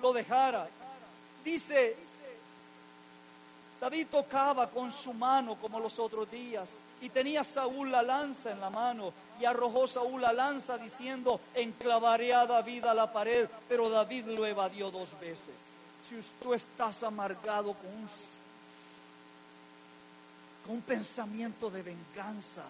[0.00, 0.68] lo dejara.
[1.46, 1.94] Dice,
[3.80, 8.60] David tocaba con su mano como los otros días y tenía Saúl la lanza en
[8.60, 13.88] la mano y arrojó Saúl la lanza diciendo, enclavaré a David a la pared, pero
[13.88, 15.54] David lo evadió dos veces.
[16.08, 18.08] Si tú estás amargado con un,
[20.64, 22.64] con un pensamiento de venganza,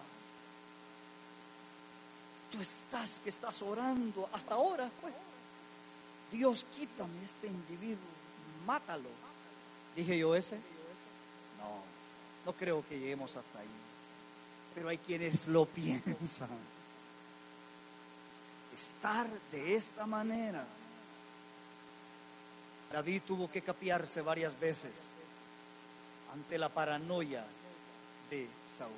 [2.51, 5.15] tú estás que estás orando hasta ahora, pues,
[6.31, 8.16] Dios quítame este individuo,
[8.67, 9.09] mátalo.
[9.95, 10.57] Dije yo ese,
[11.57, 11.81] no,
[12.45, 13.87] no creo que lleguemos hasta ahí
[14.77, 16.49] pero hay quienes lo piensan.
[18.75, 20.63] Estar de esta manera.
[22.93, 24.91] David tuvo que capiarse varias veces
[26.31, 27.43] ante la paranoia
[28.29, 28.91] de Saúl.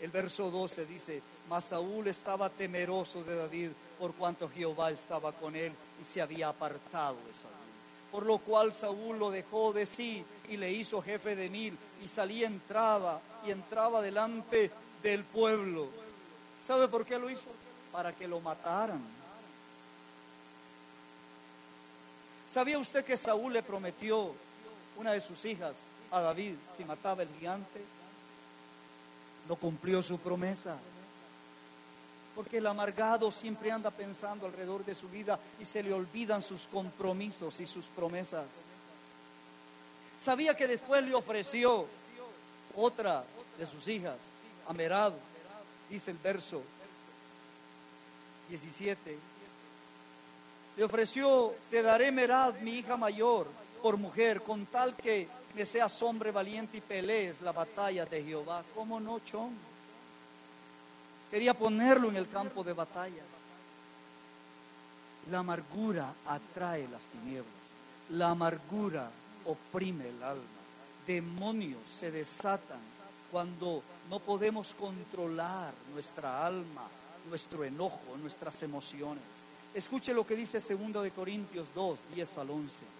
[0.00, 5.54] El verso 12 dice, mas Saúl estaba temeroso de David por cuanto Jehová estaba con
[5.54, 7.69] él y se había apartado de Saúl.
[8.10, 12.08] Por lo cual Saúl lo dejó de sí y le hizo jefe de mil y
[12.08, 14.70] salía, entraba y entraba delante
[15.02, 15.88] del pueblo.
[16.64, 17.48] ¿Sabe por qué lo hizo?
[17.92, 19.00] Para que lo mataran.
[22.52, 24.34] ¿Sabía usted que Saúl le prometió
[24.96, 25.76] una de sus hijas
[26.10, 27.80] a David si mataba el gigante?
[29.48, 30.76] No cumplió su promesa.
[32.34, 36.68] Porque el amargado siempre anda pensando alrededor de su vida y se le olvidan sus
[36.68, 38.46] compromisos y sus promesas.
[40.18, 41.86] Sabía que después le ofreció
[42.76, 43.24] otra
[43.58, 44.16] de sus hijas
[44.68, 45.16] Amerado,
[45.88, 46.62] dice el verso
[48.48, 49.18] 17.
[50.76, 53.48] Le ofreció, te daré Merad, mi hija mayor,
[53.82, 58.62] por mujer, con tal que me seas hombre valiente y pelees la batalla de Jehová.
[58.74, 59.50] ¿Cómo no, Chon?
[61.30, 63.22] Quería ponerlo en el campo de batalla.
[65.30, 67.46] La amargura atrae las tinieblas.
[68.10, 69.10] La amargura
[69.44, 70.42] oprime el alma.
[71.06, 72.80] Demonios se desatan
[73.30, 76.88] cuando no podemos controlar nuestra alma,
[77.28, 79.22] nuestro enojo, nuestras emociones.
[79.72, 82.99] Escuche lo que dice 2 de Corintios 2, 10 al 11.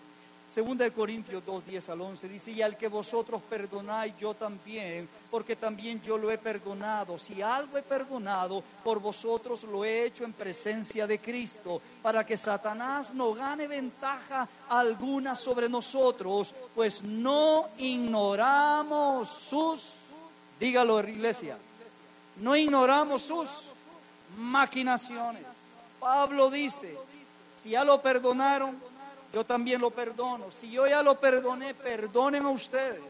[0.51, 5.09] Segunda de Corintios 2, 10 al 11 dice, y al que vosotros perdonáis, yo también,
[5.31, 7.17] porque también yo lo he perdonado.
[7.19, 12.37] Si algo he perdonado, por vosotros lo he hecho en presencia de Cristo, para que
[12.37, 19.93] Satanás no gane ventaja alguna sobre nosotros, pues no ignoramos sus,
[20.59, 21.59] dígalo iglesia,
[22.39, 23.49] no ignoramos sus
[24.37, 25.45] maquinaciones.
[26.01, 26.99] Pablo dice,
[27.63, 28.90] si ya lo perdonaron,
[29.33, 30.51] yo también lo perdono.
[30.51, 33.01] Si yo ya lo perdoné, perdonen a ustedes.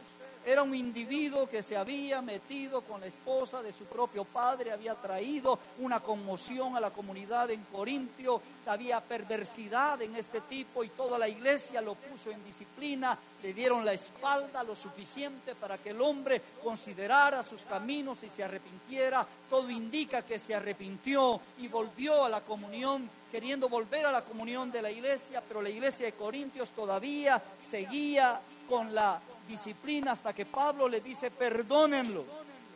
[0.44, 4.94] Era un individuo que se había metido con la esposa de su propio padre, había
[4.94, 11.18] traído una conmoción a la comunidad en Corintio, había perversidad en este tipo y toda
[11.18, 16.00] la iglesia lo puso en disciplina, le dieron la espalda lo suficiente para que el
[16.00, 19.26] hombre considerara sus caminos y se arrepintiera.
[19.50, 24.70] Todo indica que se arrepintió y volvió a la comunión queriendo volver a la comunión
[24.70, 30.46] de la iglesia, pero la iglesia de Corintios todavía seguía con la disciplina hasta que
[30.46, 32.24] Pablo le dice, perdónenlo,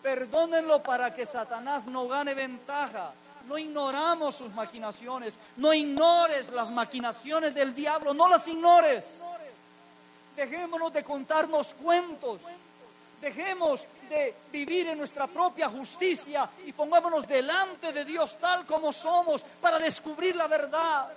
[0.03, 3.13] perdónenlo para que Satanás no gane ventaja.
[3.47, 9.05] No ignoramos sus maquinaciones, no ignores las maquinaciones del diablo, no las ignores.
[10.35, 12.41] Dejémonos de contarnos cuentos,
[13.25, 19.43] dejemos de vivir en nuestra propia justicia y pongámonos delante de Dios tal como somos
[19.61, 21.09] para descubrir la verdad.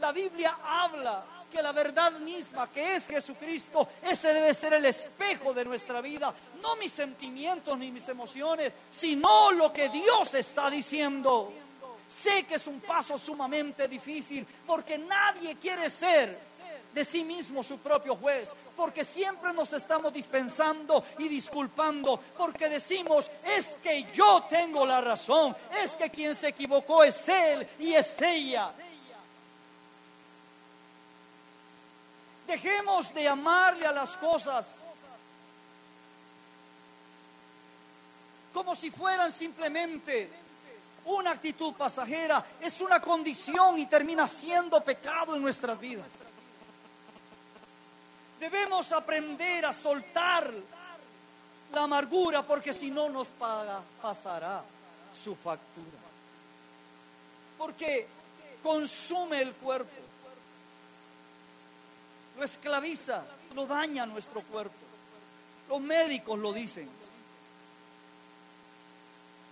[0.00, 5.52] La Biblia habla que la verdad misma, que es Jesucristo, ese debe ser el espejo
[5.52, 6.32] de nuestra vida.
[6.62, 11.52] No mis sentimientos ni mis emociones, sino lo que Dios está diciendo.
[12.08, 16.38] Sé que es un paso sumamente difícil porque nadie quiere ser
[16.92, 23.30] de sí mismo su propio juez, porque siempre nos estamos dispensando y disculpando, porque decimos,
[23.44, 28.20] es que yo tengo la razón, es que quien se equivocó es él y es
[28.20, 28.70] ella.
[32.46, 34.82] Dejemos de amarle a las cosas
[38.52, 40.28] como si fueran simplemente
[41.06, 42.44] una actitud pasajera.
[42.60, 46.06] Es una condición y termina siendo pecado en nuestras vidas.
[48.42, 50.52] Debemos aprender a soltar
[51.72, 54.64] la amargura porque si no nos paga, pasará
[55.14, 55.86] su factura.
[57.56, 58.08] Porque
[58.60, 59.92] consume el cuerpo
[62.36, 63.22] lo esclaviza,
[63.54, 64.74] lo daña nuestro cuerpo.
[65.68, 66.88] Los médicos lo dicen.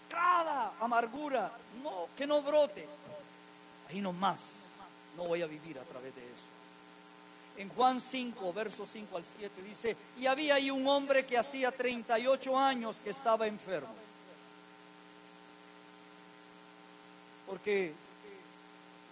[0.09, 1.53] Cada amargura,
[2.17, 2.89] que no brote.
[3.89, 4.41] Ahí nomás,
[5.17, 6.60] no voy a vivir a través de eso.
[7.61, 11.71] En Juan 5, versos 5 al 7 dice, y había ahí un hombre que hacía
[11.71, 13.95] 38 años que estaba enfermo.
[17.47, 17.93] Porque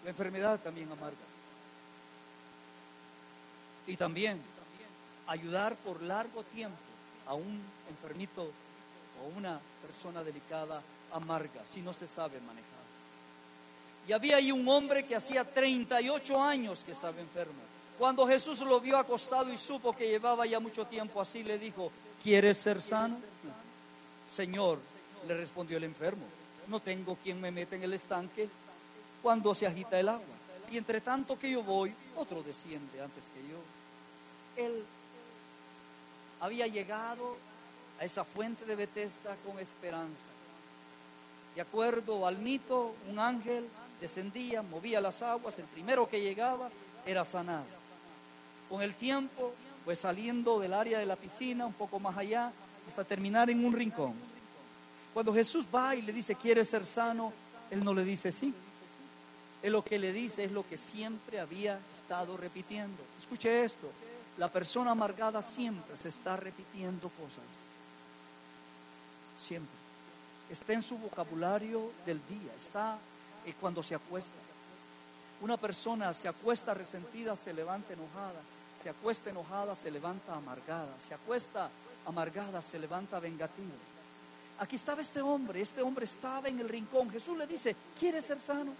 [0.02, 1.18] la enfermedad también amarga
[3.86, 4.40] y también
[5.26, 6.78] ayudar por largo tiempo
[7.26, 8.50] a un enfermito
[9.22, 10.80] o una persona delicada
[11.12, 12.64] amarga si no se sabe manejar.
[14.08, 17.77] Y había ahí un hombre que hacía 38 años que estaba enfermo.
[17.98, 21.90] Cuando Jesús lo vio acostado y supo que llevaba ya mucho tiempo así, le dijo,
[22.22, 23.16] ¿quieres ser sano?
[24.30, 24.78] Señor,
[25.26, 26.24] le respondió el enfermo,
[26.68, 28.48] no tengo quien me meta en el estanque
[29.22, 30.24] cuando se agita el agua.
[30.70, 33.58] Y entre tanto que yo voy, otro desciende antes que yo
[34.58, 34.84] él
[36.40, 37.36] había llegado
[38.00, 40.26] a esa fuente de Bethesda con esperanza.
[41.54, 43.68] De acuerdo al mito, un ángel
[44.00, 46.70] descendía, movía las aguas, el primero que llegaba
[47.06, 47.77] era sanado.
[48.68, 49.54] Con el tiempo,
[49.84, 52.52] pues saliendo del área de la piscina, un poco más allá,
[52.86, 54.14] hasta terminar en un rincón.
[55.14, 57.32] Cuando Jesús va y le dice, ¿quieres ser sano?
[57.70, 58.54] Él no le dice sí.
[59.62, 63.02] Él lo que le dice es lo que siempre había estado repitiendo.
[63.18, 63.90] Escuche esto,
[64.36, 67.44] la persona amargada siempre se está repitiendo cosas.
[69.36, 69.76] Siempre.
[70.48, 72.98] Está en su vocabulario del día, está
[73.44, 74.36] eh, cuando se acuesta.
[75.40, 78.40] Una persona se acuesta resentida, se levanta enojada.
[78.82, 80.94] Se acuesta enojada, se levanta amargada.
[81.06, 81.70] Se acuesta
[82.06, 83.74] amargada, se levanta vengativa.
[84.60, 87.10] Aquí estaba este hombre, este hombre estaba en el rincón.
[87.10, 88.72] Jesús le dice, ¿quieres ser sano?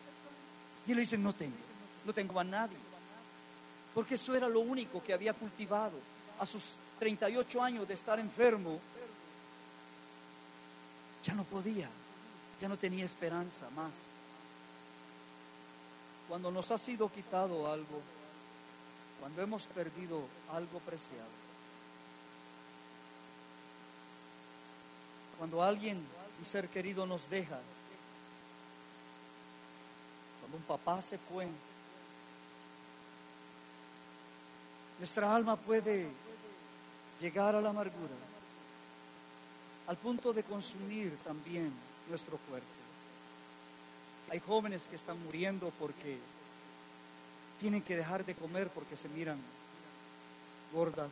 [0.87, 1.57] Y él le dice, no tengo.
[2.05, 2.77] no tengo a nadie.
[3.95, 5.99] Porque eso era lo único que había cultivado
[6.39, 6.63] a sus
[6.99, 8.79] 38 años de estar enfermo.
[11.25, 11.89] Ya no podía,
[12.61, 13.93] ya no tenía esperanza más.
[16.29, 18.03] Cuando nos ha sido quitado algo,
[19.21, 21.39] cuando hemos perdido algo preciado,
[25.39, 26.05] cuando alguien,
[26.39, 27.59] un ser querido nos deja,
[30.41, 31.47] cuando un papá se fue,
[34.99, 36.09] nuestra alma puede
[37.21, 38.15] llegar a la amargura,
[39.87, 41.73] al punto de consumir también
[42.09, 42.67] nuestro cuerpo.
[44.31, 46.19] Hay jóvenes que están muriendo porque
[47.59, 49.39] tienen que dejar de comer porque se miran
[50.73, 51.11] gordas.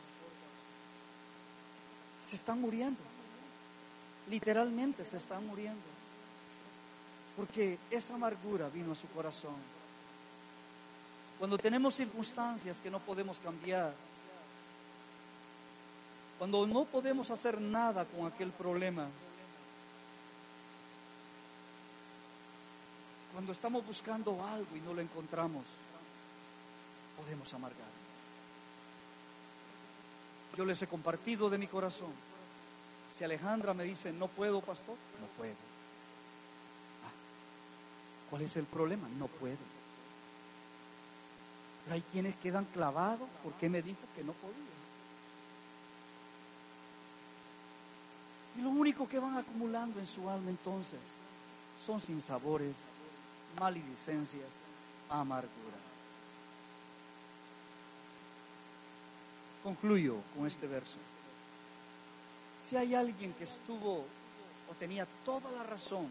[2.26, 3.01] Se están muriendo.
[4.28, 5.82] Literalmente se están muriendo.
[7.36, 9.57] Porque esa amargura vino a su corazón.
[11.38, 13.92] Cuando tenemos circunstancias que no podemos cambiar,
[16.38, 19.07] cuando no podemos hacer nada con aquel problema,
[23.32, 25.64] cuando estamos buscando algo y no lo encontramos,
[27.17, 27.89] podemos amargar.
[30.57, 32.12] Yo les he compartido de mi corazón.
[33.17, 35.53] Si Alejandra me dice, no puedo, pastor, no puedo.
[37.05, 39.09] Ah, ¿Cuál es el problema?
[39.19, 39.57] No puedo.
[41.85, 44.77] Pero hay quienes quedan clavados porque me dijo que no podía.
[48.59, 51.01] Y lo único que van acumulando en su alma entonces
[51.85, 52.75] son sinsabores,
[53.61, 54.49] maledicencias,
[55.11, 55.77] amargura.
[59.67, 60.95] Concluyo con este verso.
[62.64, 64.05] Si hay alguien que estuvo
[64.71, 66.07] o tenía toda la razón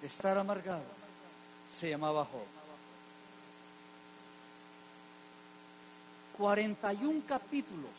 [0.00, 0.84] de estar amargado,
[1.68, 2.46] se llamaba Job.
[6.38, 7.90] 41 capítulos.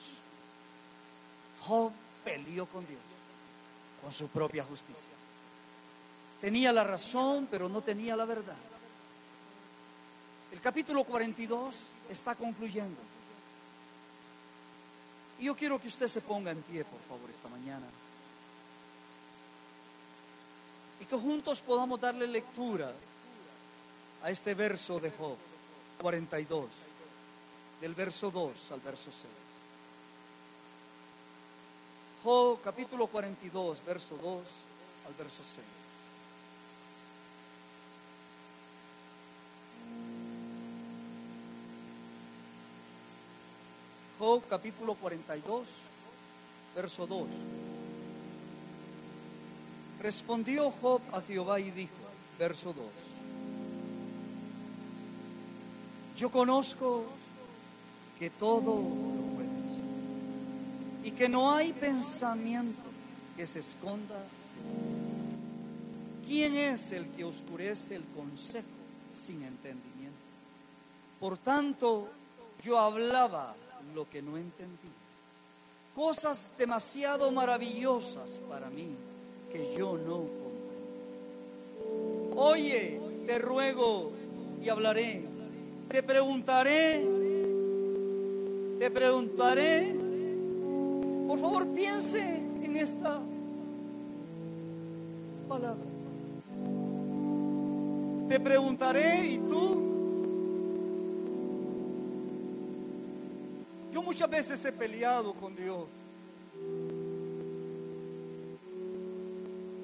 [1.60, 1.92] Job
[2.24, 3.02] peleó con Dios,
[4.02, 5.12] con su propia justicia.
[6.40, 8.71] Tenía la razón, pero no tenía la verdad.
[10.52, 11.76] El capítulo 42
[12.10, 13.00] está concluyendo.
[15.40, 17.86] Y yo quiero que usted se ponga en pie, por favor, esta mañana.
[21.00, 22.94] Y que juntos podamos darle lectura
[24.22, 25.38] a este verso de Job
[26.00, 26.68] 42,
[27.80, 29.26] del verso 2 al verso 6.
[32.24, 34.44] Job capítulo 42, verso 2
[35.08, 35.81] al verso 6.
[44.22, 45.68] Job capítulo 42,
[46.76, 47.28] verso 2.
[50.00, 51.92] Respondió Job a Jehová y dijo,
[52.38, 52.86] verso 2.
[56.18, 57.06] Yo conozco
[58.20, 58.84] que todo lo
[59.38, 59.50] puedes
[61.04, 62.92] y que no hay pensamiento
[63.36, 64.22] que se esconda.
[66.28, 68.68] ¿Quién es el que oscurece el consejo
[69.16, 70.20] sin entendimiento?
[71.20, 72.08] Por tanto,
[72.64, 73.56] yo hablaba
[73.94, 74.90] lo que no entendí.
[75.96, 78.96] Cosas demasiado maravillosas para mí
[79.52, 80.52] que yo no comprendo.
[82.36, 84.12] Oye, te ruego
[84.64, 85.26] y hablaré.
[85.90, 87.06] Te preguntaré,
[88.80, 89.94] te preguntaré.
[91.28, 93.20] Por favor, piense en esta
[95.50, 95.84] palabra.
[98.30, 99.91] Te preguntaré y tú
[104.04, 105.86] Muchas veces he peleado con Dios.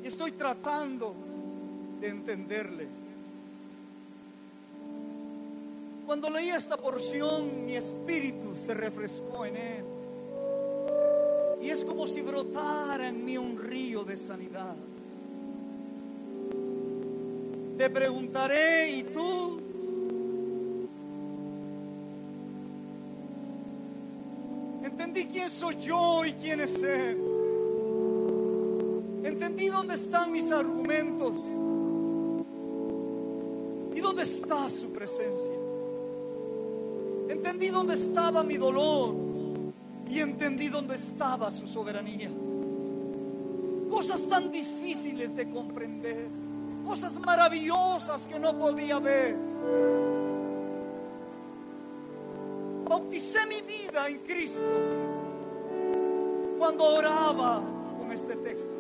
[0.04, 1.16] Y estoy tratando
[2.02, 2.88] de entenderle.
[6.06, 9.84] Cuando leí esta porción, mi espíritu se refrescó en él.
[11.62, 14.76] Y es como si brotara en mí un río de sanidad.
[17.78, 19.67] Te preguntaré, ¿y tú?
[25.18, 27.18] Entendí quién soy yo y quién es Él.
[29.24, 31.34] Entendí dónde están mis argumentos
[33.96, 35.56] y dónde está su presencia.
[37.30, 39.16] Entendí dónde estaba mi dolor
[40.08, 42.30] y entendí dónde estaba su soberanía.
[43.90, 46.28] Cosas tan difíciles de comprender,
[46.86, 49.36] cosas maravillosas que no podía ver
[52.88, 54.64] bauticé mi vida en Cristo
[56.58, 57.62] cuando oraba
[58.00, 58.72] con este texto.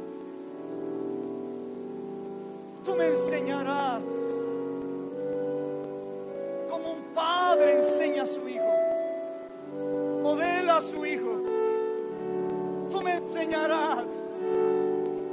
[2.85, 4.01] Tú me enseñarás
[6.69, 8.73] como un padre enseña a su hijo,
[10.23, 11.41] modela a su hijo.
[12.89, 14.05] Tú me enseñarás.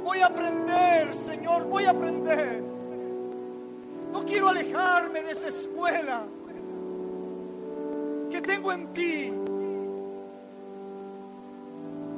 [0.03, 2.61] Voy a aprender, Señor, voy a aprender.
[4.11, 6.25] No quiero alejarme de esa escuela
[8.45, 9.31] tengo en ti.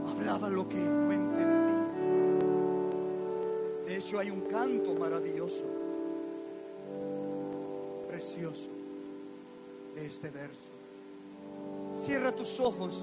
[0.09, 1.47] Hablaba lo que no entendí.
[3.87, 5.63] De hecho, hay un canto maravilloso,
[8.09, 8.69] precioso,
[9.95, 10.71] de este verso.
[11.93, 12.95] Cierra tus ojos.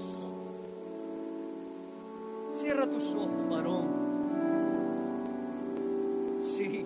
[2.53, 4.05] Cierra tus ojos, varón.
[6.45, 6.85] Sí,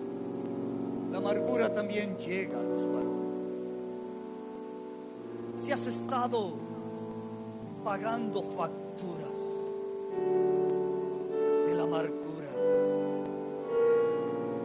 [1.12, 3.29] la amargura también llega a los varones.
[5.72, 6.52] Has estado
[7.84, 9.30] pagando facturas
[11.64, 12.50] de la amargura,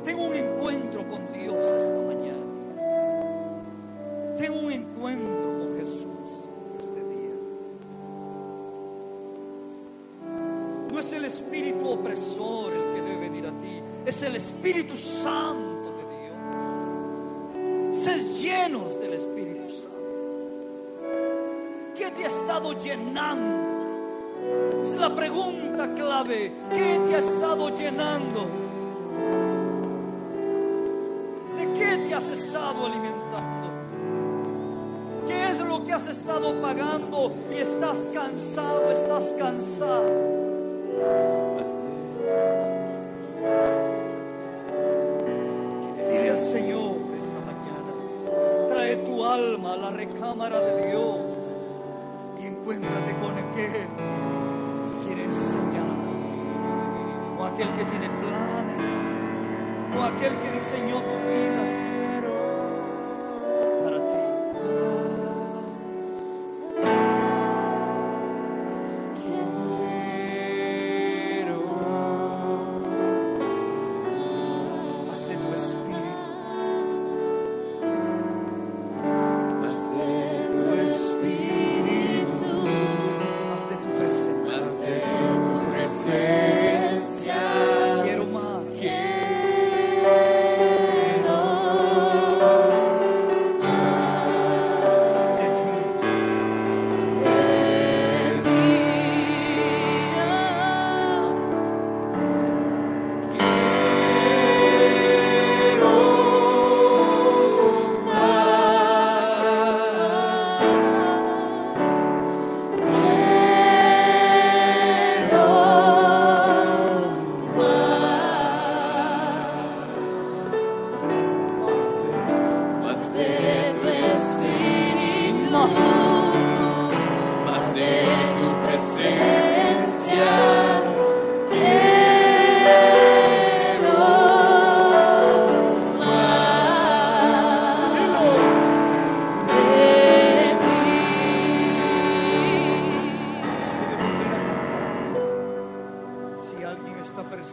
[0.04, 2.46] tengo un encuentro con Dios esta mañana.
[4.40, 6.50] Tengo un encuentro con Jesús
[6.80, 7.36] este día.
[10.92, 15.94] No es el espíritu opresor el que debe venir a ti, es el Espíritu Santo
[15.98, 16.04] de
[17.92, 17.96] Dios.
[17.96, 19.85] Sed llenos del Espíritu Santo.
[22.16, 24.82] ¿Qué te ha estado llenando?
[24.82, 26.54] Es la pregunta clave.
[26.70, 28.48] ¿Qué te ha estado llenando?
[31.58, 33.68] ¿De qué te has estado alimentando?
[35.28, 40.10] ¿Qué es lo que has estado pagando y estás cansado, estás cansado?
[46.10, 47.92] Dile al Señor esta mañana,
[48.70, 50.85] trae tu alma a la recámara de Dios
[57.56, 58.78] aquel que tiene planes,
[59.98, 61.95] o aquel que diseñó tu vida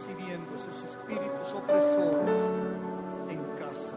[0.03, 2.41] está percibiendo esos espíritus opresores
[3.29, 3.95] en casa,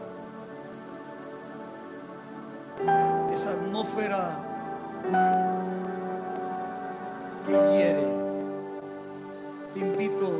[3.33, 4.39] esa atmósfera
[7.45, 8.07] que hiere,
[9.73, 10.31] te invito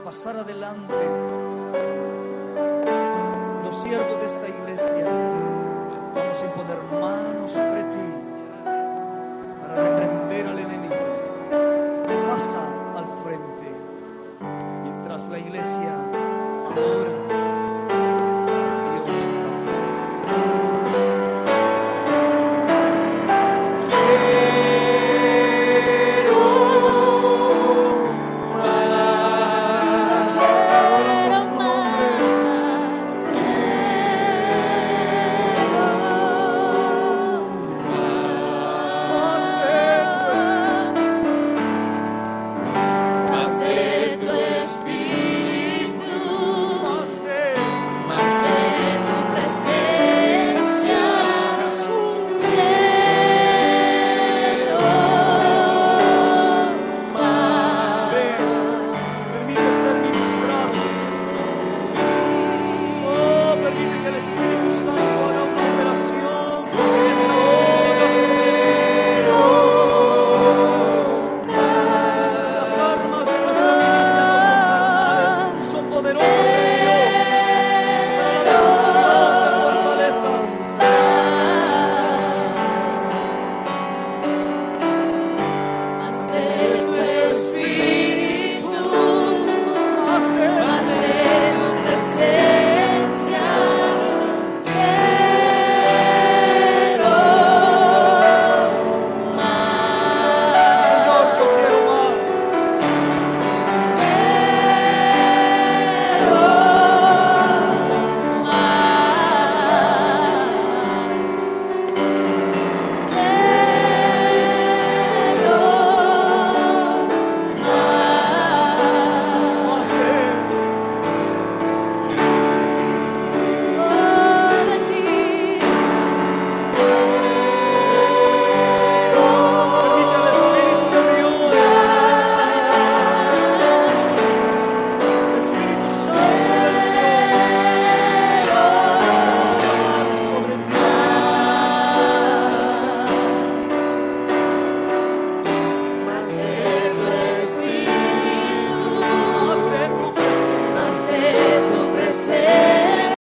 [0.00, 0.94] a pasar adelante